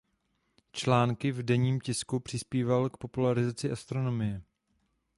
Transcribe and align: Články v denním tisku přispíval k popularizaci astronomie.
Články 0.71 1.31
v 1.31 1.43
denním 1.43 1.79
tisku 1.79 2.19
přispíval 2.19 2.89
k 2.89 2.97
popularizaci 2.97 3.71
astronomie. 3.71 4.41